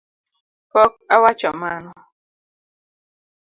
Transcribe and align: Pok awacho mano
Pok 0.71 0.91
awacho 1.15 1.49
mano 1.61 1.91